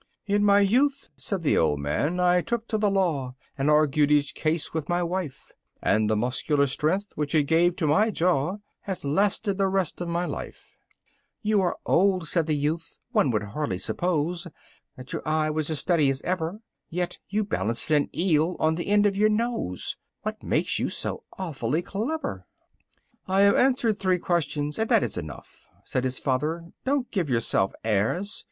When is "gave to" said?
7.43-7.85